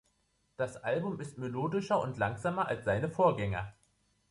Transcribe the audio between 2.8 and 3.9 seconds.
seine Vorgänger.